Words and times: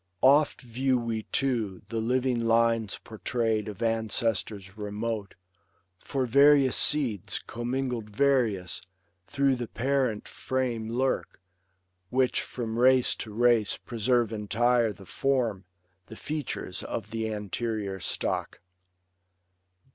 Oft 0.23 0.61
view 0.61 0.97
we, 0.97 1.21
too, 1.31 1.83
the 1.89 1.99
living 1.99 2.43
lines 2.47 2.99
portray'd 3.03 3.67
Of 3.67 3.83
ancestors 3.83 4.75
remote; 4.75 5.35
for 5.99 6.25
various 6.25 6.75
seeds, 6.75 7.37
Commingled 7.37 8.09
various, 8.09 8.81
through 9.27 9.57
the 9.57 9.67
parent 9.67 10.27
frame 10.27 10.89
Lurk, 10.91 11.39
which 12.09 12.41
from 12.41 12.79
race 12.79 13.13
to 13.17 13.31
race 13.31 13.77
preserve 13.77 14.33
entire 14.33 14.91
The 14.91 15.05
form, 15.05 15.65
the 16.07 16.15
features 16.17 16.81
of 16.81 17.11
the 17.11 17.31
anterior 17.31 17.99
stock. 17.99 18.59